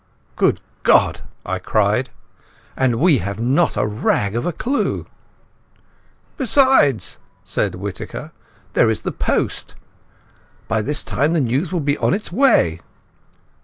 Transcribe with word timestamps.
"Good 0.35 0.61
God," 0.81 1.21
I 1.45 1.59
cried, 1.59 2.09
"and 2.75 2.95
we 2.95 3.19
have 3.19 3.39
not 3.39 3.77
a 3.77 3.85
rag 3.85 4.35
of 4.35 4.47
a 4.47 4.51
clue." 4.51 5.05
"Besides," 6.37 7.17
said 7.43 7.75
Whittaker, 7.75 8.31
"there 8.73 8.89
is 8.89 9.01
the 9.01 9.11
post. 9.11 9.75
By 10.67 10.81
this 10.81 11.03
time 11.03 11.33
the 11.33 11.39
news 11.39 11.71
will 11.71 11.81
be 11.81 11.99
on 11.99 12.15
its 12.15 12.31
way." 12.31 12.81